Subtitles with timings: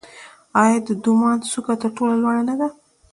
[0.61, 2.67] آیا د دماوند څوکه تر ټولو لوړه نه ده؟